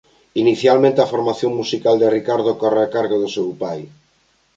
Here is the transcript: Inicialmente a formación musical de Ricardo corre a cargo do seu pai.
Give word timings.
Inicialmente 0.43 0.99
a 1.01 1.11
formación 1.13 1.51
musical 1.61 1.95
de 1.99 2.11
Ricardo 2.17 2.51
corre 2.61 2.81
a 2.85 2.91
cargo 2.95 3.15
do 3.19 3.29
seu 3.35 3.47
pai. 3.63 3.79